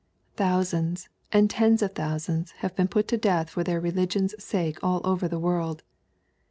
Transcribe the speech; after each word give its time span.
Thousands 0.35 1.09
and 1.31 1.47
tens 1.47 1.83
of 1.83 1.93
thousands 1.93 2.53
have 2.65 2.75
been 2.75 2.87
put 2.87 3.07
to 3.09 3.17
death 3.19 3.51
for 3.51 3.63
their 3.63 3.79
religion's 3.79 4.33
sake 4.43 4.79
all 4.83 4.99
over 5.03 5.27
the 5.27 5.37
world. 5.37 5.83